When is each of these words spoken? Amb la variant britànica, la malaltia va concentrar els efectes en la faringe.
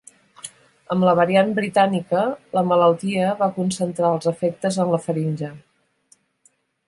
Amb 0.93 1.05
la 1.07 1.11
variant 1.19 1.51
britànica, 1.59 2.23
la 2.59 2.63
malaltia 2.71 3.29
va 3.43 3.51
concentrar 3.59 4.11
els 4.17 4.31
efectes 4.33 4.79
en 4.85 4.95
la 4.95 5.03
faringe. 5.07 5.51